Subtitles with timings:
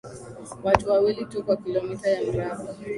[0.63, 2.75] Watu wawili tu kwa kilomita ya mraba